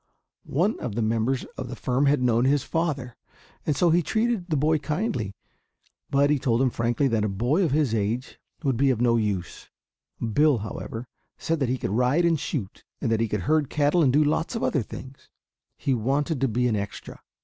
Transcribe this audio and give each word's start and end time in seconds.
One 0.47 0.79
of 0.79 0.95
the 0.95 1.03
members 1.03 1.45
of 1.59 1.69
the 1.69 1.75
firm 1.75 2.07
had 2.07 2.23
known 2.23 2.45
his 2.45 2.63
father, 2.63 3.15
and 3.67 3.75
so 3.77 3.91
he 3.91 4.01
treated 4.01 4.47
the 4.49 4.57
boy 4.57 4.79
kindly. 4.79 5.35
But 6.09 6.31
he 6.31 6.39
told 6.39 6.59
him 6.59 6.71
frankly 6.71 7.07
that 7.09 7.23
a 7.23 7.29
boy 7.29 7.61
of 7.63 7.69
his 7.69 7.93
age 7.93 8.39
would 8.63 8.77
be 8.77 8.89
of 8.89 8.99
no 8.99 9.15
use. 9.15 9.69
Bill, 10.19 10.57
however, 10.57 11.07
said 11.37 11.59
that 11.59 11.69
he 11.69 11.77
could 11.77 11.91
ride 11.91 12.25
and 12.25 12.39
shoot, 12.39 12.83
that 12.99 13.19
he 13.21 13.27
could 13.27 13.41
herd 13.41 13.69
cattle 13.69 14.01
and 14.01 14.11
do 14.11 14.23
a 14.23 14.25
lot 14.25 14.55
of 14.55 14.63
other 14.63 14.81
things. 14.81 15.29
He 15.77 15.93
wanted 15.93 16.41
to 16.41 16.47
be 16.47 16.67
an 16.67 16.75
"extra." 16.75 17.21